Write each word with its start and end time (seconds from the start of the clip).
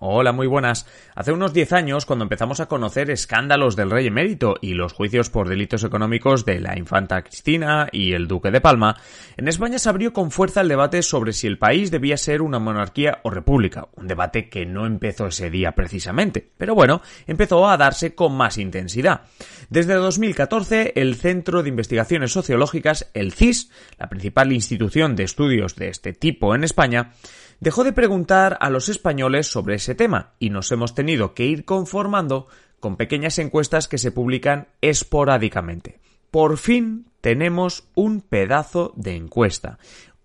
Hola, 0.00 0.30
muy 0.30 0.46
buenas. 0.46 0.86
Hace 1.16 1.32
unos 1.32 1.52
10 1.52 1.72
años, 1.72 2.06
cuando 2.06 2.22
empezamos 2.22 2.60
a 2.60 2.66
conocer 2.66 3.10
escándalos 3.10 3.74
del 3.74 3.90
rey 3.90 4.06
emérito 4.06 4.54
y 4.60 4.74
los 4.74 4.92
juicios 4.92 5.28
por 5.28 5.48
delitos 5.48 5.82
económicos 5.82 6.44
de 6.44 6.60
la 6.60 6.78
infanta 6.78 7.20
Cristina 7.22 7.88
y 7.90 8.12
el 8.12 8.28
duque 8.28 8.52
de 8.52 8.60
Palma, 8.60 8.96
en 9.36 9.48
España 9.48 9.80
se 9.80 9.88
abrió 9.88 10.12
con 10.12 10.30
fuerza 10.30 10.60
el 10.60 10.68
debate 10.68 11.02
sobre 11.02 11.32
si 11.32 11.48
el 11.48 11.58
país 11.58 11.90
debía 11.90 12.16
ser 12.16 12.42
una 12.42 12.60
monarquía 12.60 13.18
o 13.24 13.30
república, 13.30 13.88
un 13.96 14.06
debate 14.06 14.48
que 14.48 14.66
no 14.66 14.86
empezó 14.86 15.26
ese 15.26 15.50
día 15.50 15.72
precisamente, 15.72 16.48
pero 16.56 16.76
bueno, 16.76 17.02
empezó 17.26 17.68
a 17.68 17.76
darse 17.76 18.14
con 18.14 18.36
más 18.36 18.56
intensidad. 18.56 19.22
Desde 19.68 19.94
2014, 19.94 20.92
el 20.94 21.16
Centro 21.16 21.64
de 21.64 21.70
Investigaciones 21.70 22.30
Sociológicas, 22.30 23.10
el 23.14 23.32
CIS, 23.32 23.72
la 23.98 24.08
principal 24.08 24.52
institución 24.52 25.16
de 25.16 25.24
estudios 25.24 25.74
de 25.74 25.88
este 25.88 26.12
tipo 26.12 26.54
en 26.54 26.62
España, 26.62 27.14
dejó 27.60 27.84
de 27.84 27.92
preguntar 27.92 28.56
a 28.60 28.70
los 28.70 28.88
españoles 28.88 29.46
sobre 29.46 29.76
ese 29.76 29.94
tema 29.94 30.32
y 30.38 30.50
nos 30.50 30.70
hemos 30.72 30.94
tenido 30.94 31.34
que 31.34 31.46
ir 31.46 31.64
conformando 31.64 32.48
con 32.80 32.96
pequeñas 32.96 33.38
encuestas 33.38 33.88
que 33.88 33.98
se 33.98 34.12
publican 34.12 34.68
esporádicamente. 34.80 36.00
Por 36.30 36.58
fin 36.58 37.06
tenemos 37.20 37.88
un 37.94 38.20
pedazo 38.20 38.92
de 38.96 39.16
encuesta, 39.16 39.78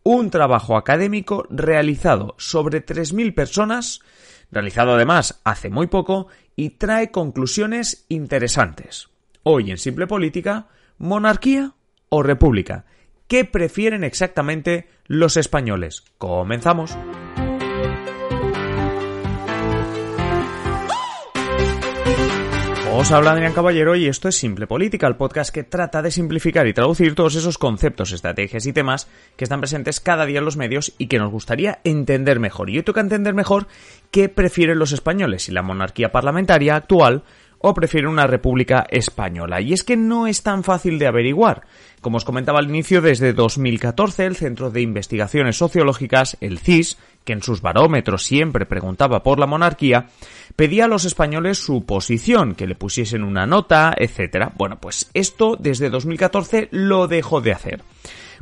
un 0.03 0.29
trabajo 0.29 0.77
académico 0.77 1.47
realizado 1.49 2.35
sobre 2.37 2.85
3.000 2.85 3.33
personas, 3.33 4.01
realizado 4.51 4.93
además 4.93 5.41
hace 5.43 5.69
muy 5.69 5.87
poco, 5.87 6.27
y 6.55 6.71
trae 6.71 7.09
conclusiones 7.09 8.05
interesantes. 8.09 9.09
Hoy 9.43 9.71
en 9.71 9.77
Simple 9.77 10.07
Política, 10.07 10.67
monarquía 10.97 11.73
o 12.09 12.21
república. 12.21 12.85
¿Qué 13.27 13.45
prefieren 13.45 14.03
exactamente 14.03 14.87
los 15.05 15.37
españoles? 15.37 16.03
Comenzamos. 16.17 16.97
Os 22.95 23.11
habla 23.11 23.31
Adrián 23.31 23.53
Caballero 23.53 23.95
y 23.95 24.07
esto 24.07 24.29
es 24.29 24.37
Simple 24.37 24.67
Política, 24.67 25.07
el 25.07 25.15
podcast 25.15 25.51
que 25.51 25.63
trata 25.63 26.03
de 26.03 26.11
simplificar 26.11 26.67
y 26.67 26.73
traducir 26.73 27.15
todos 27.15 27.33
esos 27.33 27.57
conceptos, 27.57 28.11
estrategias 28.11 28.67
y 28.67 28.71
temas 28.71 29.09
que 29.35 29.45
están 29.45 29.61
presentes 29.61 29.99
cada 29.99 30.27
día 30.27 30.39
en 30.39 30.45
los 30.45 30.57
medios 30.57 30.93
y 30.99 31.07
que 31.07 31.17
nos 31.17 31.31
gustaría 31.31 31.79
entender 31.83 32.39
mejor. 32.39 32.69
Y 32.69 32.77
hoy 32.77 32.83
toca 32.83 33.01
entender 33.01 33.33
mejor 33.33 33.67
qué 34.11 34.29
prefieren 34.29 34.77
los 34.77 34.91
españoles, 34.91 35.43
si 35.43 35.51
la 35.51 35.63
monarquía 35.63 36.11
parlamentaria 36.11 36.75
actual 36.75 37.23
o 37.65 37.73
prefieren 37.73 38.09
una 38.09 38.27
república 38.27 38.85
española. 38.89 39.61
Y 39.61 39.71
es 39.71 39.85
que 39.85 39.95
no 39.95 40.27
es 40.27 40.43
tan 40.43 40.65
fácil 40.65 40.99
de 40.99 41.07
averiguar. 41.07 41.61
Como 42.01 42.17
os 42.17 42.25
comentaba 42.25 42.59
al 42.59 42.67
inicio, 42.67 43.01
desde 43.01 43.31
2014 43.31 44.25
el 44.25 44.35
Centro 44.35 44.69
de 44.69 44.81
Investigaciones 44.81 45.55
Sociológicas, 45.55 46.35
el 46.41 46.59
CIS, 46.59 46.97
que 47.23 47.31
en 47.31 47.41
sus 47.41 47.61
barómetros 47.61 48.23
siempre 48.23 48.65
preguntaba 48.65 49.23
por 49.23 49.39
la 49.39 49.45
monarquía, 49.45 50.07
pedía 50.57 50.85
a 50.85 50.87
los 50.89 51.05
españoles 51.05 51.57
su 51.57 51.85
posición, 51.85 52.53
que 52.53 52.67
le 52.67 52.75
pusiesen 52.75 53.23
una 53.23 53.45
nota, 53.45 53.95
etc. 53.97 54.51
Bueno, 54.57 54.77
pues 54.81 55.09
esto 55.13 55.55
desde 55.57 55.89
2014 55.89 56.67
lo 56.71 57.07
dejó 57.07 57.39
de 57.39 57.53
hacer. 57.53 57.81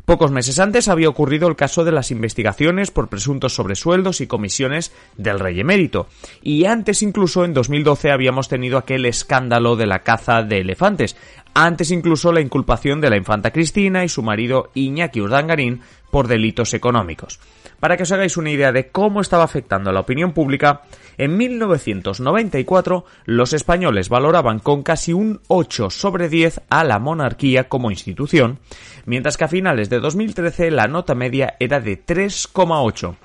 Pocos 0.04 0.32
meses 0.32 0.58
antes 0.58 0.88
había 0.88 1.08
ocurrido 1.08 1.46
el 1.46 1.54
caso 1.54 1.84
de 1.84 1.92
las 1.92 2.10
investigaciones 2.10 2.90
por 2.90 3.08
presuntos 3.08 3.54
sobresueldos 3.54 4.20
y 4.20 4.26
comisiones 4.26 4.92
del 5.16 5.38
rey 5.38 5.60
emérito, 5.60 6.08
y 6.42 6.64
antes 6.64 7.02
incluso 7.02 7.44
en 7.44 7.54
2012 7.54 8.10
habíamos 8.10 8.48
tenido 8.48 8.78
aquel 8.78 9.06
escándalo 9.06 9.76
de 9.76 9.86
la 9.86 10.00
caza 10.00 10.42
de 10.42 10.58
elefantes, 10.58 11.16
antes 11.54 11.92
incluso 11.92 12.32
la 12.32 12.40
inculpación 12.40 13.00
de 13.00 13.10
la 13.10 13.16
infanta 13.16 13.52
Cristina 13.52 14.04
y 14.04 14.08
su 14.08 14.22
marido 14.22 14.70
Iñaki 14.74 15.20
Urdangarín 15.20 15.82
por 16.10 16.26
delitos 16.26 16.74
económicos. 16.74 17.38
Para 17.82 17.96
que 17.96 18.04
os 18.04 18.12
hagáis 18.12 18.36
una 18.36 18.52
idea 18.52 18.70
de 18.70 18.90
cómo 18.90 19.20
estaba 19.20 19.42
afectando 19.42 19.90
a 19.90 19.92
la 19.92 19.98
opinión 19.98 20.30
pública, 20.30 20.82
en 21.18 21.36
1994 21.36 23.04
los 23.24 23.52
españoles 23.54 24.08
valoraban 24.08 24.60
con 24.60 24.84
casi 24.84 25.12
un 25.12 25.40
8 25.48 25.90
sobre 25.90 26.28
10 26.28 26.60
a 26.70 26.84
la 26.84 27.00
monarquía 27.00 27.68
como 27.68 27.90
institución, 27.90 28.60
mientras 29.04 29.36
que 29.36 29.46
a 29.46 29.48
finales 29.48 29.90
de 29.90 29.98
2013 29.98 30.70
la 30.70 30.86
nota 30.86 31.16
media 31.16 31.56
era 31.58 31.80
de 31.80 32.00
3,8. 32.00 33.16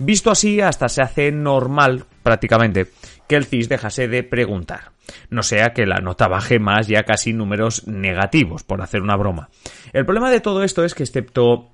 Visto 0.00 0.32
así, 0.32 0.60
hasta 0.60 0.88
se 0.88 1.02
hace 1.02 1.30
normal, 1.30 2.04
prácticamente, 2.24 2.88
que 3.28 3.36
el 3.36 3.44
CIS 3.44 3.68
dejase 3.68 4.08
de 4.08 4.24
preguntar. 4.24 4.90
No 5.28 5.44
sea 5.44 5.72
que 5.72 5.86
la 5.86 6.00
nota 6.00 6.26
baje 6.26 6.58
más 6.58 6.88
ya 6.88 7.04
casi 7.04 7.32
números 7.32 7.86
negativos, 7.86 8.64
por 8.64 8.82
hacer 8.82 9.02
una 9.02 9.14
broma. 9.14 9.50
El 9.92 10.04
problema 10.04 10.32
de 10.32 10.40
todo 10.40 10.64
esto 10.64 10.84
es 10.84 10.96
que, 10.96 11.04
excepto 11.04 11.70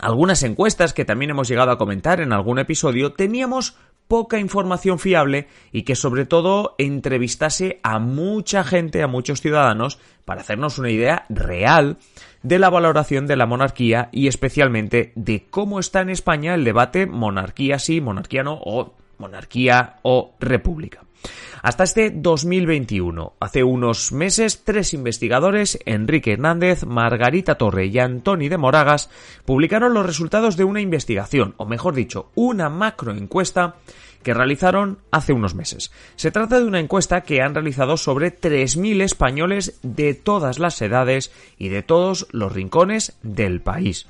algunas 0.00 0.42
encuestas 0.42 0.92
que 0.92 1.04
también 1.04 1.30
hemos 1.30 1.48
llegado 1.48 1.70
a 1.70 1.78
comentar 1.78 2.20
en 2.20 2.32
algún 2.32 2.58
episodio, 2.58 3.12
teníamos 3.12 3.76
poca 4.08 4.38
información 4.38 4.98
fiable 4.98 5.48
y 5.72 5.82
que 5.82 5.96
sobre 5.96 6.26
todo 6.26 6.74
entrevistase 6.78 7.80
a 7.82 7.98
mucha 7.98 8.64
gente, 8.64 9.02
a 9.02 9.08
muchos 9.08 9.40
ciudadanos, 9.40 9.98
para 10.24 10.40
hacernos 10.40 10.78
una 10.78 10.90
idea 10.90 11.26
real 11.28 11.98
de 12.42 12.58
la 12.58 12.70
valoración 12.70 13.26
de 13.26 13.36
la 13.36 13.46
monarquía 13.46 14.08
y 14.12 14.28
especialmente 14.28 15.12
de 15.16 15.46
cómo 15.50 15.80
está 15.80 16.00
en 16.00 16.10
España 16.10 16.54
el 16.54 16.64
debate 16.64 17.06
monarquía 17.06 17.78
sí, 17.78 18.00
monarquía 18.00 18.42
no 18.42 18.60
o 18.64 18.94
monarquía 19.18 19.96
o 20.02 20.34
república. 20.38 21.05
Hasta 21.62 21.84
este 21.84 22.10
2021, 22.10 23.34
hace 23.40 23.64
unos 23.64 24.12
meses, 24.12 24.62
tres 24.64 24.94
investigadores, 24.94 25.78
Enrique 25.84 26.32
Hernández, 26.32 26.84
Margarita 26.84 27.56
Torre 27.56 27.86
y 27.86 27.98
Antoni 27.98 28.48
de 28.48 28.58
Moragas, 28.58 29.10
publicaron 29.44 29.94
los 29.94 30.06
resultados 30.06 30.56
de 30.56 30.64
una 30.64 30.80
investigación, 30.80 31.54
o 31.56 31.66
mejor 31.66 31.94
dicho, 31.94 32.30
una 32.34 32.68
macroencuesta 32.68 33.76
que 34.22 34.34
realizaron 34.34 34.98
hace 35.10 35.32
unos 35.32 35.54
meses. 35.54 35.92
Se 36.16 36.30
trata 36.30 36.58
de 36.58 36.66
una 36.66 36.80
encuesta 36.80 37.20
que 37.20 37.42
han 37.42 37.54
realizado 37.54 37.96
sobre 37.96 38.34
3.000 38.34 39.02
españoles 39.02 39.78
de 39.82 40.14
todas 40.14 40.58
las 40.58 40.82
edades 40.82 41.30
y 41.58 41.68
de 41.68 41.82
todos 41.82 42.26
los 42.32 42.52
rincones 42.52 43.16
del 43.22 43.60
país. 43.60 44.06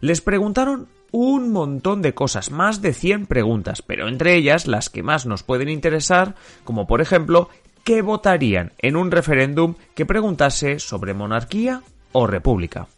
Les 0.00 0.20
preguntaron 0.20 0.88
un 1.18 1.50
montón 1.50 2.02
de 2.02 2.12
cosas, 2.12 2.50
más 2.50 2.82
de 2.82 2.92
100 2.92 3.24
preguntas, 3.24 3.80
pero 3.80 4.06
entre 4.06 4.34
ellas 4.34 4.66
las 4.66 4.90
que 4.90 5.02
más 5.02 5.24
nos 5.24 5.42
pueden 5.42 5.70
interesar, 5.70 6.34
como 6.62 6.86
por 6.86 7.00
ejemplo, 7.00 7.48
¿qué 7.84 8.02
votarían 8.02 8.72
en 8.76 8.96
un 8.96 9.10
referéndum 9.10 9.76
que 9.94 10.04
preguntase 10.04 10.78
sobre 10.78 11.14
monarquía 11.14 11.80
o 12.12 12.26
república? 12.26 12.88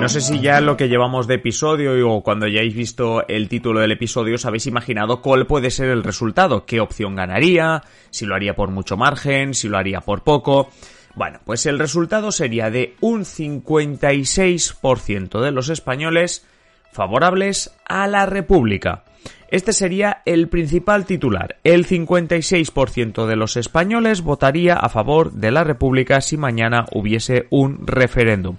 No 0.00 0.08
sé 0.08 0.20
si 0.22 0.40
ya 0.40 0.62
lo 0.62 0.78
que 0.78 0.88
llevamos 0.88 1.26
de 1.26 1.34
episodio 1.34 2.10
o 2.10 2.22
cuando 2.22 2.46
hayáis 2.46 2.74
visto 2.74 3.28
el 3.28 3.50
título 3.50 3.80
del 3.80 3.92
episodio 3.92 4.36
os 4.36 4.46
habéis 4.46 4.66
imaginado 4.66 5.20
cuál 5.20 5.46
puede 5.46 5.70
ser 5.70 5.90
el 5.90 6.02
resultado, 6.02 6.64
qué 6.64 6.80
opción 6.80 7.16
ganaría, 7.16 7.82
si 8.08 8.24
lo 8.24 8.34
haría 8.34 8.56
por 8.56 8.70
mucho 8.70 8.96
margen, 8.96 9.52
si 9.52 9.68
lo 9.68 9.76
haría 9.76 10.00
por 10.00 10.24
poco. 10.24 10.70
Bueno, 11.14 11.40
pues 11.44 11.66
el 11.66 11.78
resultado 11.78 12.32
sería 12.32 12.70
de 12.70 12.96
un 13.00 13.26
56% 13.26 15.42
de 15.42 15.50
los 15.50 15.68
españoles 15.68 16.46
favorables 16.92 17.76
a 17.86 18.06
la 18.06 18.24
República. 18.24 19.04
Este 19.50 19.74
sería 19.74 20.22
el 20.24 20.48
principal 20.48 21.04
titular. 21.04 21.58
El 21.62 21.86
56% 21.86 23.26
de 23.26 23.36
los 23.36 23.58
españoles 23.58 24.22
votaría 24.22 24.76
a 24.76 24.88
favor 24.88 25.32
de 25.32 25.50
la 25.50 25.62
República 25.62 26.22
si 26.22 26.38
mañana 26.38 26.86
hubiese 26.92 27.48
un 27.50 27.86
referéndum. 27.86 28.56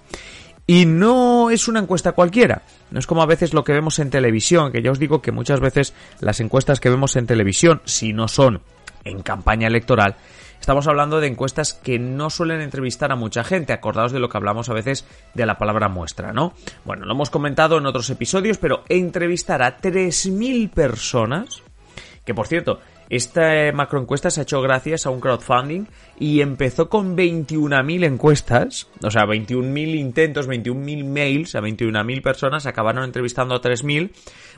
Y 0.66 0.86
no 0.86 1.50
es 1.50 1.68
una 1.68 1.80
encuesta 1.80 2.12
cualquiera. 2.12 2.62
No 2.90 2.98
es 2.98 3.06
como 3.06 3.22
a 3.22 3.26
veces 3.26 3.52
lo 3.52 3.64
que 3.64 3.72
vemos 3.72 3.98
en 3.98 4.10
televisión, 4.10 4.70
que 4.70 4.82
ya 4.82 4.90
os 4.90 4.98
digo 4.98 5.20
que 5.20 5.32
muchas 5.32 5.60
veces 5.60 5.94
las 6.20 6.40
encuestas 6.40 6.80
que 6.80 6.90
vemos 6.90 7.16
en 7.16 7.26
televisión, 7.26 7.82
si 7.84 8.12
no 8.12 8.28
son 8.28 8.62
en 9.04 9.22
campaña 9.22 9.66
electoral, 9.66 10.14
estamos 10.60 10.86
hablando 10.86 11.20
de 11.20 11.26
encuestas 11.26 11.74
que 11.74 11.98
no 11.98 12.30
suelen 12.30 12.60
entrevistar 12.60 13.10
a 13.10 13.16
mucha 13.16 13.42
gente. 13.42 13.72
Acordaos 13.72 14.12
de 14.12 14.20
lo 14.20 14.28
que 14.28 14.36
hablamos 14.36 14.68
a 14.68 14.74
veces 14.74 15.04
de 15.34 15.46
la 15.46 15.58
palabra 15.58 15.88
muestra, 15.88 16.32
¿no? 16.32 16.54
Bueno, 16.84 17.06
lo 17.06 17.12
hemos 17.14 17.30
comentado 17.30 17.78
en 17.78 17.86
otros 17.86 18.08
episodios, 18.10 18.58
pero 18.58 18.84
entrevistar 18.88 19.62
a 19.62 19.78
3.000 19.78 20.70
personas, 20.70 21.62
que 22.24 22.34
por 22.34 22.46
cierto, 22.46 22.78
Esta 23.12 23.66
eh, 23.66 23.72
macroencuesta 23.72 24.30
se 24.30 24.40
ha 24.40 24.44
hecho 24.44 24.62
gracias 24.62 25.04
a 25.04 25.10
un 25.10 25.20
crowdfunding 25.20 25.84
y 26.18 26.40
empezó 26.40 26.88
con 26.88 27.14
21.000 27.14 28.06
encuestas, 28.06 28.88
o 29.02 29.10
sea, 29.10 29.26
21.000 29.26 29.96
intentos, 29.96 30.48
21.000 30.48 31.04
mails 31.04 31.54
a 31.54 31.60
21.000 31.60 32.22
personas, 32.22 32.64
acabaron 32.64 33.04
entrevistando 33.04 33.54
a 33.54 33.60
3.000. 33.60 34.12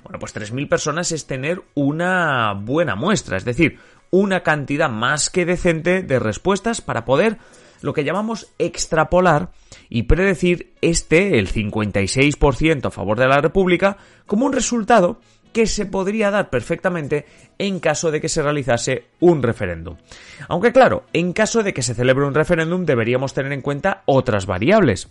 Bueno, 0.04 0.20
pues 0.20 0.36
3.000 0.36 0.68
personas 0.68 1.10
es 1.10 1.26
tener 1.26 1.62
una 1.74 2.52
buena 2.52 2.94
muestra, 2.94 3.38
es 3.38 3.44
decir, 3.44 3.80
una 4.12 4.44
cantidad 4.44 4.88
más 4.88 5.30
que 5.30 5.44
decente 5.46 6.02
de 6.02 6.20
respuestas 6.20 6.80
para 6.80 7.04
poder 7.04 7.38
lo 7.80 7.92
que 7.92 8.04
llamamos 8.04 8.54
extrapolar 8.58 9.50
y 9.88 10.04
predecir 10.04 10.74
este, 10.80 11.40
el 11.40 11.52
56% 11.52 12.86
a 12.86 12.90
favor 12.92 13.18
de 13.18 13.26
la 13.26 13.40
República, 13.40 13.96
como 14.26 14.46
un 14.46 14.52
resultado 14.52 15.18
que 15.54 15.66
se 15.66 15.86
podría 15.86 16.30
dar 16.30 16.50
perfectamente 16.50 17.24
en 17.58 17.78
caso 17.80 18.10
de 18.10 18.20
que 18.20 18.28
se 18.28 18.42
realizase 18.42 19.06
un 19.20 19.42
referéndum. 19.42 19.96
Aunque 20.48 20.72
claro, 20.72 21.04
en 21.12 21.32
caso 21.32 21.62
de 21.62 21.72
que 21.72 21.82
se 21.82 21.94
celebre 21.94 22.26
un 22.26 22.34
referéndum 22.34 22.84
deberíamos 22.84 23.32
tener 23.32 23.52
en 23.52 23.62
cuenta 23.62 24.02
otras 24.04 24.46
variables. 24.46 25.08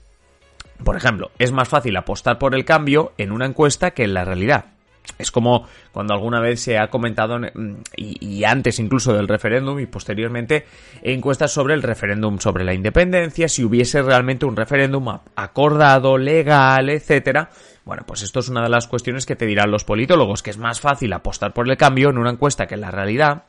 Por 0.84 0.98
ejemplo, 0.98 1.31
es 1.40 1.54
más 1.54 1.69
fácil 1.69 1.95
apostar 1.95 2.38
por 2.38 2.54
el 2.54 2.66
cambio 2.66 3.13
en 3.18 3.31
una 3.31 3.45
encuesta 3.45 3.92
que 3.92 4.04
en 4.04 4.13
la 4.13 4.25
realidad. 4.25 4.73
Es 5.18 5.32
como 5.32 5.68
cuando 5.92 6.14
alguna 6.14 6.40
vez 6.40 6.62
se 6.62 6.78
ha 6.78 6.88
comentado, 6.90 7.40
mm, 7.40 7.76
y, 7.96 8.44
antes 8.46 8.80
incluso 8.80 9.14
del 9.14 9.28
referéndum 9.28 9.80
y 9.80 9.86
posteriormente, 9.86 10.66
encuestas 11.02 11.52
sobre 11.52 11.74
el 11.74 11.84
referéndum 11.84 12.40
sobre 12.40 12.64
la 12.64 12.74
independencia, 12.74 13.48
si 13.48 13.64
hubiese 13.64 14.02
realmente 14.02 14.46
un 14.46 14.56
referéndum 14.56 15.08
acordado, 15.36 16.18
legal, 16.18 16.90
etcétera. 16.90 17.50
Bueno, 17.86 18.04
pues 18.08 18.22
esto 18.22 18.40
es 18.40 18.50
una 18.50 18.64
de 18.64 18.70
las 18.70 18.88
cuestiones 18.88 19.26
que 19.26 19.36
te 19.36 19.46
dirán 19.46 19.72
los 19.72 19.84
politólogos, 19.84 20.42
que 20.42 20.52
es 20.52 20.58
más 20.58 20.80
fácil 20.80 21.12
apostar 21.14 21.54
por 21.54 21.70
el 21.70 21.78
cambio 21.78 22.10
en 22.10 22.18
una 22.18 22.32
encuesta 22.32 22.66
que 22.66 22.76
en 22.76 22.82
la 22.82 22.92
realidad 22.92 23.44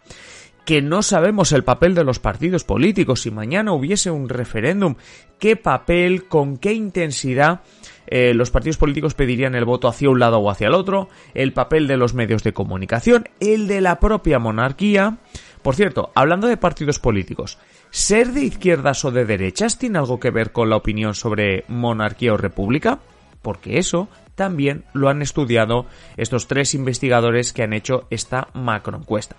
que 0.64 0.80
no 0.80 1.02
sabemos 1.02 1.52
el 1.52 1.62
papel 1.62 1.94
de 1.94 2.04
los 2.04 2.18
partidos 2.18 2.64
políticos. 2.64 3.22
Si 3.22 3.30
mañana 3.30 3.72
hubiese 3.72 4.10
un 4.10 4.28
referéndum, 4.28 4.96
¿qué 5.38 5.56
papel, 5.56 6.26
con 6.26 6.56
qué 6.56 6.72
intensidad 6.72 7.60
eh, 8.06 8.34
los 8.34 8.50
partidos 8.50 8.76
políticos 8.76 9.14
pedirían 9.14 9.54
el 9.54 9.64
voto 9.64 9.88
hacia 9.88 10.10
un 10.10 10.18
lado 10.18 10.38
o 10.38 10.50
hacia 10.50 10.68
el 10.68 10.74
otro, 10.74 11.08
el 11.34 11.52
papel 11.52 11.86
de 11.86 11.96
los 11.96 12.14
medios 12.14 12.42
de 12.42 12.52
comunicación, 12.52 13.28
el 13.40 13.66
de 13.66 13.80
la 13.80 14.00
propia 14.00 14.38
monarquía. 14.38 15.18
Por 15.62 15.74
cierto, 15.74 16.10
hablando 16.14 16.46
de 16.46 16.56
partidos 16.56 16.98
políticos, 16.98 17.58
¿ser 17.90 18.32
de 18.32 18.44
izquierdas 18.44 19.04
o 19.04 19.10
de 19.10 19.24
derechas 19.24 19.78
tiene 19.78 19.98
algo 19.98 20.20
que 20.20 20.30
ver 20.30 20.52
con 20.52 20.68
la 20.68 20.76
opinión 20.76 21.14
sobre 21.14 21.64
monarquía 21.68 22.34
o 22.34 22.36
república? 22.36 23.00
Porque 23.40 23.78
eso 23.78 24.08
también 24.34 24.84
lo 24.92 25.08
han 25.08 25.22
estudiado 25.22 25.86
estos 26.16 26.46
tres 26.46 26.74
investigadores 26.74 27.52
que 27.52 27.62
han 27.62 27.72
hecho 27.72 28.06
esta 28.10 28.48
macroencuesta. 28.54 29.36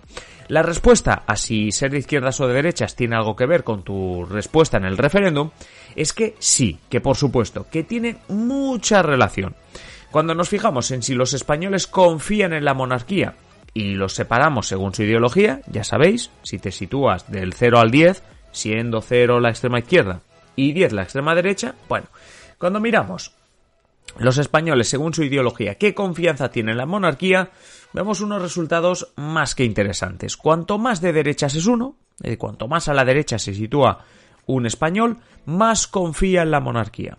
La 0.48 0.62
respuesta 0.62 1.24
a 1.26 1.36
si 1.36 1.72
ser 1.72 1.92
de 1.92 2.00
izquierdas 2.00 2.40
o 2.40 2.48
de 2.48 2.54
derechas 2.54 2.96
tiene 2.96 3.16
algo 3.16 3.36
que 3.36 3.48
ver 3.48 3.64
con 3.64 3.84
tu 3.84 4.26
respuesta 4.26 4.78
en 4.78 4.86
el 4.86 4.98
referéndum 4.98 5.50
es 5.96 6.14
que 6.14 6.36
sí, 6.40 6.80
que 6.90 7.02
por 7.02 7.18
supuesto, 7.18 7.68
que 7.70 7.84
tiene 7.84 8.18
mucha 8.28 9.02
relación. 9.02 9.56
Cuando 10.12 10.36
nos 10.36 10.50
fijamos 10.50 10.92
en 10.92 11.02
si 11.02 11.14
los 11.14 11.34
españoles 11.34 11.88
confían 11.88 12.54
en 12.54 12.64
la 12.64 12.74
monarquía 12.74 13.36
y 13.74 13.96
los 13.96 14.14
separamos 14.14 14.68
según 14.68 14.94
su 14.94 15.04
ideología, 15.04 15.62
ya 15.68 15.84
sabéis, 15.84 16.32
si 16.44 16.60
te 16.60 16.72
sitúas 16.72 17.30
del 17.30 17.54
0 17.54 17.80
al 17.80 17.92
10, 17.92 18.24
siendo 18.52 19.02
0 19.02 19.40
la 19.40 19.50
extrema 19.50 19.80
izquierda 19.80 20.22
y 20.56 20.72
10 20.74 20.94
la 20.94 21.04
extrema 21.04 21.36
derecha, 21.36 21.76
bueno, 21.90 22.08
cuando 22.58 22.80
miramos 22.80 23.34
los 24.18 24.38
españoles 24.38 24.90
según 24.90 25.14
su 25.14 25.24
ideología 25.24 25.76
qué 25.76 25.94
confianza 25.94 26.50
tienen 26.50 26.74
en 26.74 26.78
la 26.78 26.86
monarquía, 26.86 27.52
vemos 27.94 28.22
unos 28.22 28.42
resultados 28.42 29.14
más 29.16 29.56
que 29.56 29.64
interesantes. 29.64 30.38
Cuanto 30.38 30.78
más 30.78 31.02
de 31.02 31.14
derechas 31.14 31.56
es 31.56 31.66
uno, 31.66 31.98
eh, 32.24 32.38
cuanto 32.38 32.68
más 32.68 32.88
a 32.88 32.94
la 32.94 33.06
derecha 33.06 33.40
se 33.40 33.54
sitúa 33.54 34.06
un 34.46 34.66
español, 34.66 35.18
más 35.46 35.88
confía 35.88 36.44
en 36.44 36.52
la 36.52 36.60
monarquía. 36.60 37.18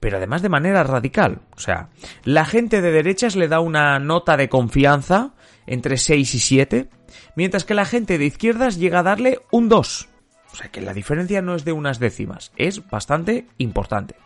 Pero 0.00 0.16
además 0.16 0.42
de 0.42 0.48
manera 0.48 0.82
radical. 0.82 1.40
O 1.56 1.60
sea, 1.60 1.88
la 2.24 2.44
gente 2.44 2.80
de 2.80 2.90
derechas 2.90 3.36
le 3.36 3.48
da 3.48 3.60
una 3.60 3.98
nota 3.98 4.36
de 4.36 4.48
confianza 4.48 5.34
entre 5.66 5.96
6 5.96 6.34
y 6.34 6.38
7, 6.38 6.88
mientras 7.36 7.64
que 7.64 7.74
la 7.74 7.84
gente 7.84 8.18
de 8.18 8.26
izquierdas 8.26 8.78
llega 8.78 9.00
a 9.00 9.04
darle 9.04 9.40
un 9.50 9.68
2. 9.68 10.08
O 10.52 10.56
sea 10.56 10.70
que 10.70 10.80
la 10.80 10.94
diferencia 10.94 11.42
no 11.42 11.54
es 11.54 11.64
de 11.64 11.72
unas 11.72 11.98
décimas, 11.98 12.52
es 12.56 12.88
bastante 12.88 13.46
importante. 13.58 14.16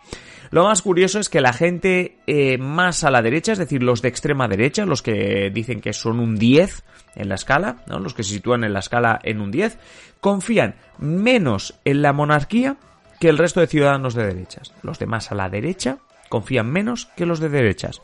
Lo 0.53 0.65
más 0.65 0.83
curioso 0.83 1.19
es 1.19 1.29
que 1.29 1.41
la 1.41 1.51
gente 1.51 2.19
eh, 2.27 2.59
más 2.59 3.03
a 3.03 3.09
la 3.09 3.23
derecha, 3.23 3.53
es 3.53 3.57
decir, 3.57 3.81
los 3.81 4.03
de 4.03 4.09
extrema 4.09 4.47
derecha, 4.47 4.85
los 4.85 5.01
que 5.01 5.49
dicen 5.51 5.81
que 5.81 5.93
son 5.93 6.19
un 6.19 6.35
10 6.35 6.83
en 7.15 7.27
la 7.27 7.33
escala, 7.33 7.77
¿no? 7.87 7.97
los 7.97 8.13
que 8.13 8.21
se 8.21 8.33
sitúan 8.33 8.63
en 8.63 8.71
la 8.71 8.77
escala 8.77 9.19
en 9.23 9.41
un 9.41 9.49
10, 9.49 9.79
confían 10.21 10.75
menos 10.99 11.79
en 11.85 12.03
la 12.03 12.13
monarquía 12.13 12.77
que 13.19 13.29
el 13.29 13.39
resto 13.39 13.61
de 13.61 13.67
ciudadanos 13.67 14.13
de 14.13 14.27
derechas. 14.27 14.75
Los 14.83 14.99
demás 14.99 15.31
a 15.31 15.35
la 15.35 15.49
derecha 15.49 15.97
confían 16.29 16.69
menos 16.69 17.07
que 17.15 17.25
los 17.25 17.39
de 17.39 17.49
derechas. 17.49 17.99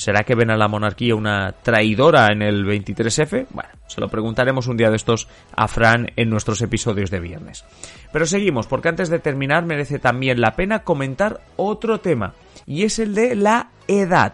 ¿Será 0.00 0.24
que 0.24 0.34
ven 0.34 0.50
a 0.50 0.56
la 0.56 0.66
monarquía 0.66 1.14
una 1.14 1.52
traidora 1.52 2.28
en 2.32 2.40
el 2.40 2.64
23F? 2.64 3.48
Bueno, 3.50 3.68
se 3.86 4.00
lo 4.00 4.08
preguntaremos 4.08 4.66
un 4.66 4.78
día 4.78 4.88
de 4.88 4.96
estos 4.96 5.28
a 5.54 5.68
Fran 5.68 6.10
en 6.16 6.30
nuestros 6.30 6.62
episodios 6.62 7.10
de 7.10 7.20
viernes. 7.20 7.66
Pero 8.10 8.24
seguimos, 8.24 8.66
porque 8.66 8.88
antes 8.88 9.10
de 9.10 9.18
terminar 9.18 9.66
merece 9.66 9.98
también 9.98 10.40
la 10.40 10.56
pena 10.56 10.84
comentar 10.84 11.42
otro 11.56 12.00
tema, 12.00 12.32
y 12.64 12.84
es 12.84 12.98
el 12.98 13.14
de 13.14 13.34
la 13.34 13.72
edad, 13.88 14.32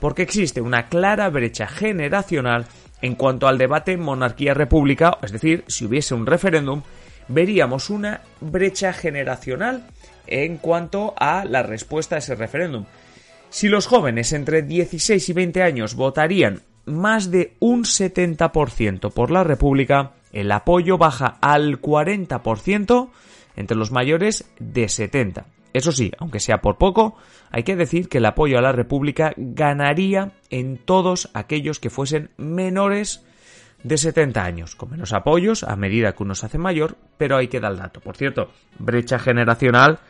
porque 0.00 0.22
existe 0.22 0.60
una 0.60 0.88
clara 0.88 1.30
brecha 1.30 1.68
generacional 1.68 2.66
en 3.00 3.14
cuanto 3.14 3.46
al 3.46 3.58
debate 3.58 3.96
monarquía-república, 3.96 5.18
es 5.22 5.30
decir, 5.30 5.62
si 5.68 5.84
hubiese 5.84 6.16
un 6.16 6.26
referéndum, 6.26 6.82
veríamos 7.28 7.90
una 7.90 8.22
brecha 8.40 8.92
generacional 8.92 9.86
en 10.26 10.56
cuanto 10.56 11.14
a 11.16 11.44
la 11.44 11.62
respuesta 11.62 12.16
a 12.16 12.18
ese 12.18 12.34
referéndum. 12.34 12.86
Si 13.50 13.68
los 13.68 13.86
jóvenes 13.86 14.32
entre 14.32 14.62
16 14.62 15.28
y 15.28 15.32
20 15.32 15.62
años 15.62 15.94
votarían 15.94 16.62
más 16.84 17.30
de 17.30 17.56
un 17.58 17.84
70% 17.84 19.12
por 19.12 19.30
la 19.30 19.44
República, 19.44 20.12
el 20.32 20.52
apoyo 20.52 20.98
baja 20.98 21.38
al 21.40 21.80
40% 21.80 23.10
entre 23.56 23.76
los 23.76 23.90
mayores 23.90 24.50
de 24.58 24.88
70. 24.88 25.46
Eso 25.72 25.92
sí, 25.92 26.10
aunque 26.18 26.40
sea 26.40 26.62
por 26.62 26.78
poco, 26.78 27.16
hay 27.50 27.62
que 27.62 27.76
decir 27.76 28.08
que 28.08 28.18
el 28.18 28.26
apoyo 28.26 28.58
a 28.58 28.62
la 28.62 28.72
República 28.72 29.32
ganaría 29.36 30.32
en 30.48 30.78
todos 30.78 31.30
aquellos 31.34 31.80
que 31.80 31.90
fuesen 31.90 32.30
menores 32.38 33.24
de 33.82 33.98
70 33.98 34.42
años, 34.42 34.74
con 34.74 34.90
menos 34.90 35.12
apoyos 35.12 35.64
a 35.64 35.76
medida 35.76 36.12
que 36.12 36.22
uno 36.22 36.34
se 36.34 36.46
hace 36.46 36.58
mayor, 36.58 36.96
pero 37.18 37.36
hay 37.36 37.48
que 37.48 37.60
dar 37.60 37.72
el 37.72 37.78
dato. 37.78 38.00
Por 38.00 38.16
cierto, 38.16 38.50
brecha 38.78 39.18
generacional 39.18 40.00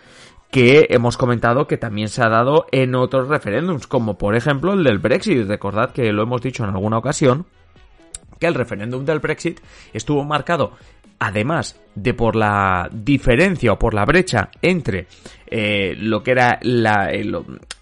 que 0.50 0.86
hemos 0.91 1.17
comentado 1.17 1.67
que 1.67 1.76
también 1.76 2.08
se 2.08 2.22
ha 2.22 2.29
dado 2.29 2.67
en 2.72 2.94
otros 2.94 3.29
referéndums, 3.29 3.86
como 3.86 4.17
por 4.17 4.36
ejemplo 4.36 4.72
el 4.72 4.84
del 4.84 4.98
Brexit. 4.98 5.46
Recordad 5.46 5.93
que 5.93 6.12
lo 6.12 6.22
hemos 6.22 6.41
dicho 6.41 6.65
en 6.65 6.70
alguna 6.70 6.98
ocasión, 6.98 7.46
que 8.38 8.46
el 8.46 8.55
referéndum 8.55 9.05
del 9.05 9.19
Brexit 9.19 9.60
estuvo 9.93 10.24
marcado 10.24 10.72
además 11.19 11.81
de 11.94 12.15
por 12.15 12.36
la 12.36 12.88
diferencia 12.93 13.72
o 13.72 13.79
por 13.79 13.94
la 13.94 14.05
brecha 14.05 14.50
entre 14.60 15.06
eh, 15.46 15.94
lo 15.98 16.22
que 16.22 16.32
era 16.32 16.58
el, 16.60 16.86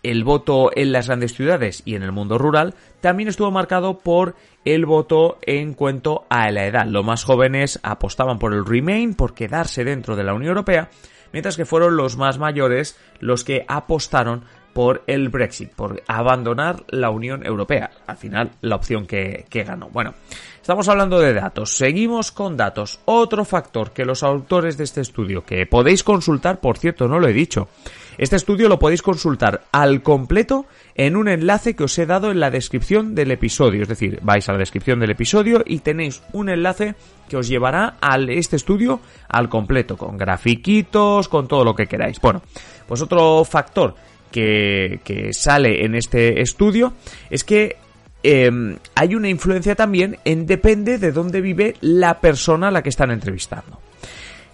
el, 0.03 0.25
voto 0.25 0.71
en 0.75 0.93
las 0.93 1.09
grandes 1.09 1.35
ciudades 1.35 1.83
y 1.85 1.95
en 1.95 2.03
el 2.03 2.13
mundo 2.13 2.39
rural, 2.39 2.75
también 3.01 3.29
estuvo 3.29 3.51
marcado 3.51 3.99
por 3.99 4.37
el 4.65 4.87
voto 4.87 5.39
en 5.43 5.75
cuanto 5.75 6.27
a 6.29 6.51
la 6.51 6.67
edad. 6.67 6.87
Los 6.87 7.05
más 7.05 7.25
jóvenes 7.25 7.81
apostaban 7.83 8.39
por 8.39 8.53
el 8.53 8.65
Remain, 8.65 9.15
por 9.15 9.35
quedarse 9.35 9.83
dentro 9.83 10.15
de 10.15 10.25
la 10.25 10.35
Unión 10.35 10.51
Europea, 10.51 10.91
mientras 11.35 11.57
que 11.57 11.67
fueron 11.67 11.97
los 11.97 12.17
más 12.17 12.39
mayores 12.39 12.97
los 13.19 13.43
que 13.43 13.65
apostaron 13.67 14.45
por 14.73 15.03
el 15.09 15.29
Brexit, 15.31 15.73
por 15.73 16.03
abandonar 16.07 16.85
la 16.89 17.11
Unión 17.11 17.45
Europea. 17.45 17.91
Al 18.07 18.17
final, 18.17 18.53
la 18.61 18.77
opción 18.77 19.07
que, 19.07 19.45
que, 19.49 19.65
ganó. 19.65 19.89
Bueno, 19.89 20.15
estamos 20.61 20.89
hablando 20.89 21.19
de 21.19 21.35
datos. 21.35 21.77
Seguimos 21.77 22.31
con 22.31 22.57
datos. 22.57 23.01
Otro 23.05 23.45
factor 23.45 23.91
que 23.93 24.05
los 24.05 24.23
autores 24.23 24.77
de 24.77 24.85
este 24.85 25.01
estudio, 25.01 25.45
que 25.45 25.67
podéis 25.67 26.05
consultar, 26.05 26.61
por 26.61 26.79
cierto, 26.79 27.09
no 27.09 27.19
lo 27.19 27.27
he 27.27 27.33
dicho, 27.33 27.69
este 28.19 28.37
estudio 28.37 28.69
lo 28.69 28.79
podéis 28.79 29.03
consultar 29.03 29.65
al 29.73 30.03
completo 30.03 30.67
en 30.95 31.17
un 31.17 31.29
enlace 31.29 31.75
que 31.75 31.85
os 31.85 31.99
he 31.99 32.07
dado 32.07 32.31
en 32.31 32.41
la 32.41 32.51
descripción 32.51 33.15
del 33.15 33.31
episodio. 33.31 33.83
Es 33.83 33.89
decir, 33.89 34.21
vais 34.23 34.49
a 34.49 34.53
la 34.53 34.59
descripción 34.59 35.01
del 35.01 35.11
episodio 35.11 35.63
y 35.67 35.81
tenéis 35.81 36.23
un 36.33 36.49
enlace 36.49 36.95
que 37.29 37.37
os 37.37 37.49
llevará 37.49 37.97
a 38.01 38.17
este 38.19 38.57
estudio 38.57 39.01
al 39.29 39.49
completo, 39.49 39.97
con 39.97 40.17
grafiquitos, 40.17 41.29
con 41.29 41.49
todo 41.49 41.65
lo 41.65 41.75
que 41.75 41.87
queráis. 41.87 42.21
Bueno, 42.21 42.43
pues 42.87 43.03
otro 43.03 43.45
factor 43.45 43.95
que, 44.31 45.31
sale 45.33 45.85
en 45.85 45.95
este 45.95 46.41
estudio 46.41 46.95
es 47.31 47.45
que 47.45 47.77
em, 48.23 48.77
hay 48.95 49.15
una 49.15 49.29
influencia 49.29 49.75
también 49.75 50.19
en 50.25 50.47
depende 50.47 50.99
de 50.99 51.13
dónde 51.13 51.41
vive 51.41 51.77
la 51.81 52.21
persona 52.21 52.69
a 52.69 52.71
la 52.71 52.83
que 52.83 52.89
están 52.89 53.11
entrevistando. 53.11 53.84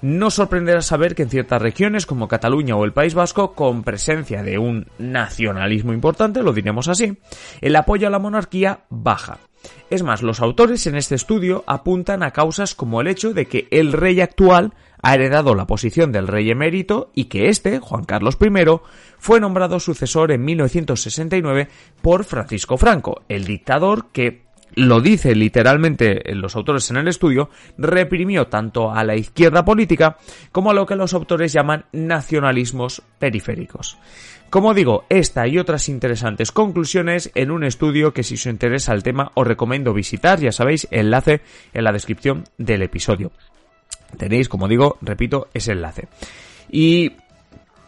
No 0.02 0.30
sorprenderá 0.30 0.80
saber 0.80 1.14
que 1.14 1.22
en 1.22 1.30
ciertas 1.30 1.60
regiones 1.60 2.06
como 2.06 2.28
Cataluña 2.28 2.74
o 2.76 2.84
el 2.84 2.92
País 2.92 3.14
Vasco, 3.14 3.52
con 3.52 3.82
presencia 3.82 4.42
de 4.42 4.58
un 4.58 4.86
nacionalismo 4.98 5.92
importante, 5.92 6.42
lo 6.42 6.54
diremos 6.54 6.88
así, 6.88 7.18
el 7.60 7.76
apoyo 7.76 8.06
a 8.06 8.10
la 8.10 8.18
monarquía 8.18 8.80
baja. 8.88 9.38
Es 9.90 10.02
más, 10.02 10.22
los 10.22 10.40
autores 10.40 10.86
en 10.86 10.96
este 10.96 11.14
estudio 11.14 11.64
apuntan 11.66 12.22
a 12.22 12.30
causas 12.30 12.74
como 12.74 13.00
el 13.00 13.08
hecho 13.08 13.34
de 13.34 13.46
que 13.46 13.68
el 13.70 13.92
rey 13.92 14.20
actual 14.20 14.72
ha 15.02 15.14
heredado 15.14 15.54
la 15.54 15.66
posición 15.66 16.12
del 16.12 16.28
rey 16.28 16.50
emérito 16.50 17.10
y 17.14 17.24
que 17.24 17.48
este, 17.48 17.78
Juan 17.78 18.04
Carlos 18.04 18.38
I, 18.40 18.50
fue 19.18 19.40
nombrado 19.40 19.80
sucesor 19.80 20.32
en 20.32 20.44
1969 20.44 21.68
por 22.00 22.24
Francisco 22.24 22.76
Franco, 22.78 23.22
el 23.28 23.44
dictador 23.44 24.06
que 24.12 24.49
lo 24.74 25.00
dice 25.00 25.34
literalmente 25.34 26.22
los 26.34 26.56
autores 26.56 26.90
en 26.90 26.96
el 26.96 27.08
estudio, 27.08 27.50
reprimió 27.78 28.46
tanto 28.46 28.92
a 28.92 29.04
la 29.04 29.16
izquierda 29.16 29.64
política 29.64 30.16
como 30.52 30.70
a 30.70 30.74
lo 30.74 30.86
que 30.86 30.96
los 30.96 31.14
autores 31.14 31.52
llaman 31.52 31.86
nacionalismos 31.92 33.02
periféricos. 33.18 33.98
Como 34.50 34.74
digo, 34.74 35.04
esta 35.08 35.46
y 35.46 35.58
otras 35.58 35.88
interesantes 35.88 36.50
conclusiones 36.50 37.30
en 37.36 37.52
un 37.52 37.62
estudio 37.62 38.12
que 38.12 38.24
si 38.24 38.34
os 38.34 38.46
interesa 38.46 38.92
el 38.92 39.04
tema 39.04 39.30
os 39.34 39.46
recomiendo 39.46 39.94
visitar, 39.94 40.40
ya 40.40 40.50
sabéis, 40.50 40.88
enlace 40.90 41.40
en 41.72 41.84
la 41.84 41.92
descripción 41.92 42.44
del 42.58 42.82
episodio. 42.82 43.30
Tenéis, 44.16 44.48
como 44.48 44.66
digo, 44.66 44.98
repito, 45.02 45.48
ese 45.54 45.72
enlace. 45.72 46.08
Y 46.68 47.12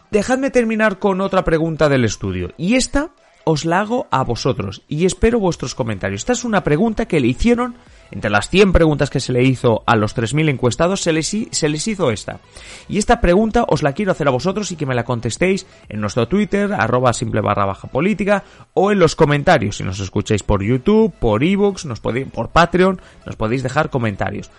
dejadme 0.09 0.51
terminar 0.51 0.99
con 0.99 1.19
otra 1.19 1.43
pregunta 1.43 1.89
del 1.89 2.05
estudio. 2.05 2.53
Y 2.57 2.75
esta 2.75 3.11
os 3.45 3.65
la 3.65 3.81
hago 3.81 4.07
a 4.11 4.23
vosotros 4.23 4.81
y 4.87 5.05
espero 5.05 5.39
vuestros 5.39 5.75
comentarios. 5.75 6.21
Esta 6.21 6.33
es 6.33 6.43
una 6.43 6.63
pregunta 6.63 7.07
que 7.07 7.19
le 7.19 7.27
hicieron, 7.27 7.75
entre 8.11 8.29
las 8.29 8.49
100 8.49 8.71
preguntas 8.71 9.09
que 9.09 9.19
se 9.19 9.33
le 9.33 9.43
hizo 9.43 9.83
a 9.85 9.95
los 9.95 10.15
3.000 10.15 10.49
encuestados, 10.49 11.01
se 11.01 11.13
les, 11.13 11.27
se 11.27 11.69
les 11.69 11.87
hizo 11.87 12.11
esta. 12.11 12.39
Y 12.87 12.97
esta 12.97 13.21
pregunta 13.21 13.65
os 13.67 13.83
la 13.83 13.93
quiero 13.93 14.11
hacer 14.11 14.27
a 14.27 14.31
vosotros 14.31 14.71
y 14.71 14.75
que 14.75 14.85
me 14.85 14.95
la 14.95 15.03
contestéis 15.03 15.65
en 15.89 15.99
nuestro 15.99 16.27
Twitter, 16.27 16.73
arroba 16.73 17.13
simple 17.13 17.41
barra 17.41 17.65
baja 17.65 17.87
política, 17.87 18.43
o 18.73 18.91
en 18.91 18.99
los 18.99 19.15
comentarios, 19.15 19.77
si 19.77 19.83
nos 19.83 19.99
escucháis 19.99 20.43
por 20.43 20.63
YouTube, 20.63 21.13
por 21.19 21.43
ebooks, 21.43 21.87
por 22.33 22.49
Patreon, 22.49 23.01
nos 23.25 23.35
podéis 23.35 23.63
dejar 23.63 23.89
comentarios. 23.89 24.51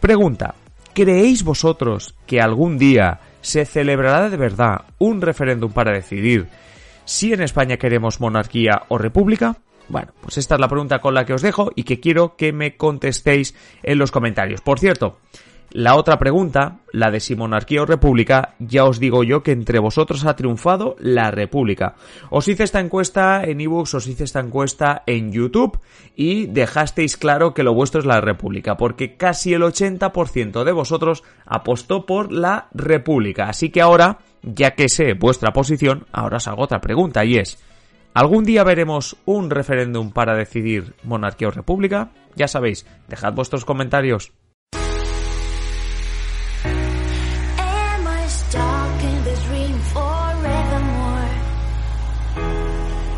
Pregunta, 0.00 0.54
¿creéis 0.94 1.44
vosotros 1.44 2.14
que 2.26 2.40
algún 2.40 2.78
día 2.78 3.20
se 3.40 3.66
celebrará 3.66 4.30
de 4.30 4.36
verdad 4.36 4.82
un 4.98 5.20
referéndum 5.20 5.72
para 5.72 5.92
decidir 5.92 6.48
si 7.04 7.32
en 7.32 7.42
España 7.42 7.76
queremos 7.76 8.20
monarquía 8.20 8.82
o 8.88 8.98
república. 8.98 9.56
Bueno, 9.88 10.12
pues 10.20 10.38
esta 10.38 10.54
es 10.54 10.60
la 10.60 10.68
pregunta 10.68 11.00
con 11.00 11.14
la 11.14 11.24
que 11.24 11.34
os 11.34 11.42
dejo 11.42 11.70
y 11.74 11.82
que 11.82 12.00
quiero 12.00 12.36
que 12.36 12.52
me 12.52 12.76
contestéis 12.76 13.54
en 13.82 13.98
los 13.98 14.10
comentarios. 14.10 14.60
Por 14.60 14.78
cierto, 14.78 15.18
la 15.72 15.96
otra 15.96 16.18
pregunta, 16.18 16.80
la 16.92 17.10
de 17.10 17.20
si 17.20 17.34
monarquía 17.34 17.82
o 17.82 17.86
república, 17.86 18.54
ya 18.58 18.84
os 18.84 19.00
digo 19.00 19.24
yo 19.24 19.42
que 19.42 19.52
entre 19.52 19.78
vosotros 19.78 20.24
ha 20.26 20.36
triunfado 20.36 20.96
la 20.98 21.30
república. 21.30 21.94
Os 22.30 22.46
hice 22.48 22.64
esta 22.64 22.80
encuesta 22.80 23.42
en 23.44 23.60
ebooks, 23.60 23.94
os 23.94 24.06
hice 24.06 24.24
esta 24.24 24.40
encuesta 24.40 25.02
en 25.06 25.32
YouTube 25.32 25.78
y 26.14 26.46
dejasteis 26.46 27.16
claro 27.16 27.54
que 27.54 27.62
lo 27.62 27.74
vuestro 27.74 28.00
es 28.00 28.06
la 28.06 28.20
república, 28.20 28.76
porque 28.76 29.16
casi 29.16 29.54
el 29.54 29.62
80% 29.62 30.64
de 30.64 30.72
vosotros 30.72 31.22
apostó 31.46 32.04
por 32.04 32.32
la 32.32 32.68
república. 32.72 33.48
Así 33.48 33.70
que 33.70 33.80
ahora 33.80 34.18
ya 34.42 34.72
que 34.72 34.88
sé 34.88 35.14
vuestra 35.14 35.52
posición, 35.52 36.06
ahora 36.12 36.36
os 36.36 36.48
hago 36.48 36.62
otra 36.62 36.80
pregunta 36.80 37.24
y 37.24 37.36
es, 37.36 37.58
¿algún 38.12 38.44
día 38.44 38.64
veremos 38.64 39.16
un 39.24 39.50
referéndum 39.50 40.12
para 40.12 40.36
decidir 40.36 40.94
monarquía 41.04 41.48
o 41.48 41.50
república? 41.52 42.10
Ya 42.36 42.48
sabéis, 42.48 42.86
dejad 43.08 43.32
vuestros 43.32 43.64
comentarios. 43.64 44.32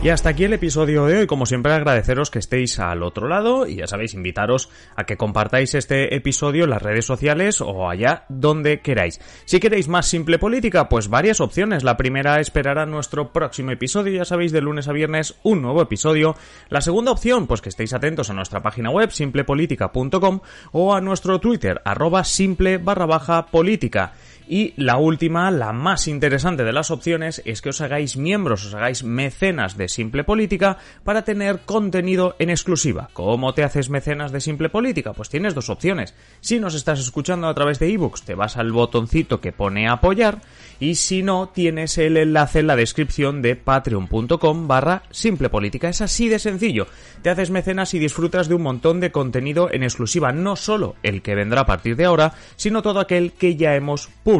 Y 0.04 0.10
hasta 0.10 0.28
aquí 0.28 0.44
el 0.44 0.52
episodio 0.52 1.06
de 1.06 1.16
hoy. 1.16 1.26
Como 1.26 1.46
siempre, 1.46 1.72
agradeceros 1.72 2.30
que 2.30 2.38
estéis 2.38 2.78
al 2.78 3.02
otro 3.02 3.26
lado 3.26 3.66
y 3.66 3.76
ya 3.76 3.86
sabéis, 3.86 4.12
invitaros 4.12 4.68
a 4.96 5.04
que 5.04 5.16
compartáis 5.16 5.74
este 5.74 6.14
episodio 6.14 6.64
en 6.64 6.70
las 6.70 6.82
redes 6.82 7.06
sociales 7.06 7.62
o 7.62 7.88
allá 7.88 8.26
donde 8.28 8.82
queráis. 8.82 9.18
Si 9.46 9.60
queréis 9.60 9.88
más 9.88 10.04
simple 10.04 10.38
política, 10.38 10.90
pues 10.90 11.08
varias 11.08 11.40
opciones. 11.40 11.84
La 11.84 11.96
primera, 11.96 12.38
esperar 12.38 12.78
a 12.78 12.84
nuestro 12.84 13.32
próximo 13.32 13.70
episodio. 13.70 14.12
Ya 14.12 14.26
sabéis, 14.26 14.52
de 14.52 14.60
lunes 14.60 14.88
a 14.88 14.92
viernes, 14.92 15.36
un 15.42 15.62
nuevo 15.62 15.80
episodio. 15.80 16.36
La 16.68 16.82
segunda 16.82 17.10
opción, 17.10 17.46
pues 17.46 17.62
que 17.62 17.70
estéis 17.70 17.94
atentos 17.94 18.28
a 18.28 18.34
nuestra 18.34 18.60
página 18.60 18.90
web, 18.90 19.10
simplepolitica.com 19.10 20.40
o 20.72 20.94
a 20.94 21.00
nuestro 21.00 21.40
Twitter, 21.40 21.80
arroba 21.82 22.24
simple 22.24 22.76
barra 22.76 23.06
baja 23.06 23.46
política. 23.46 24.12
Y 24.46 24.74
la 24.76 24.98
última, 24.98 25.50
la 25.50 25.72
más 25.72 26.06
interesante 26.06 26.64
de 26.64 26.72
las 26.72 26.90
opciones, 26.90 27.40
es 27.46 27.62
que 27.62 27.70
os 27.70 27.80
hagáis 27.80 28.18
miembros, 28.18 28.66
os 28.66 28.74
hagáis 28.74 29.02
mecenas 29.02 29.78
de 29.78 29.88
Simple 29.88 30.22
Política 30.22 30.76
para 31.02 31.22
tener 31.22 31.60
contenido 31.60 32.36
en 32.38 32.50
exclusiva. 32.50 33.08
¿Cómo 33.14 33.54
te 33.54 33.64
haces 33.64 33.88
mecenas 33.88 34.32
de 34.32 34.42
Simple 34.42 34.68
Política? 34.68 35.14
Pues 35.14 35.30
tienes 35.30 35.54
dos 35.54 35.70
opciones. 35.70 36.14
Si 36.40 36.60
nos 36.60 36.74
estás 36.74 37.00
escuchando 37.00 37.48
a 37.48 37.54
través 37.54 37.78
de 37.78 37.90
ebooks, 37.90 38.22
te 38.22 38.34
vas 38.34 38.58
al 38.58 38.70
botoncito 38.70 39.40
que 39.40 39.52
pone 39.52 39.88
apoyar 39.88 40.40
y 40.78 40.96
si 40.96 41.22
no, 41.22 41.48
tienes 41.48 41.96
el 41.96 42.18
enlace 42.18 42.58
en 42.58 42.66
la 42.66 42.76
descripción 42.76 43.40
de 43.40 43.56
patreon.com 43.56 44.68
barra 44.68 45.04
Simple 45.10 45.48
Política. 45.48 45.88
Es 45.88 46.02
así 46.02 46.28
de 46.28 46.38
sencillo. 46.38 46.86
Te 47.22 47.30
haces 47.30 47.50
mecenas 47.50 47.94
y 47.94 47.98
disfrutas 47.98 48.48
de 48.48 48.54
un 48.56 48.62
montón 48.62 49.00
de 49.00 49.10
contenido 49.10 49.72
en 49.72 49.82
exclusiva, 49.82 50.32
no 50.32 50.56
solo 50.56 50.96
el 51.02 51.22
que 51.22 51.34
vendrá 51.34 51.62
a 51.62 51.66
partir 51.66 51.96
de 51.96 52.04
ahora, 52.04 52.34
sino 52.56 52.82
todo 52.82 53.00
aquel 53.00 53.32
que 53.32 53.56
ya 53.56 53.74
hemos 53.74 54.08
publicado 54.22 54.33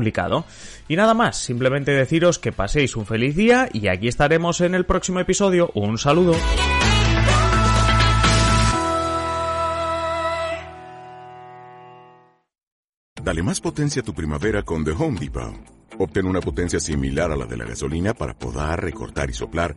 Y 0.88 0.96
nada 0.96 1.14
más, 1.14 1.36
simplemente 1.36 1.92
deciros 1.92 2.38
que 2.38 2.52
paséis 2.52 2.96
un 2.96 3.06
feliz 3.06 3.36
día 3.36 3.68
y 3.72 3.88
aquí 3.88 4.08
estaremos 4.08 4.60
en 4.60 4.74
el 4.74 4.84
próximo 4.84 5.20
episodio. 5.20 5.70
Un 5.74 5.98
saludo. 5.98 6.34
Dale 13.22 13.42
más 13.42 13.60
potencia 13.60 14.02
a 14.02 14.04
tu 14.04 14.12
primavera 14.12 14.62
con 14.62 14.84
The 14.84 14.90
Home 14.90 15.18
Depot. 15.18 15.54
Obtén 15.98 16.26
una 16.26 16.40
potencia 16.40 16.78
similar 16.78 17.32
a 17.32 17.36
la 17.36 17.46
de 17.46 17.56
la 17.56 17.64
gasolina 17.64 18.12
para 18.12 18.34
poder 18.34 18.80
recortar 18.80 19.30
y 19.30 19.32
soplar 19.32 19.76